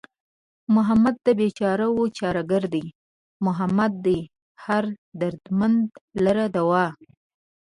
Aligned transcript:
محمد 0.75 1.15
د 1.25 1.27
بېچارهوو 1.39 2.03
چاره 2.17 2.43
گر 2.51 2.63
دئ 2.73 2.85
محمد 3.45 3.93
دئ 4.05 4.19
هر 4.63 4.83
دردمند 5.19 5.83
لره 6.23 6.45
دوا 6.55 6.85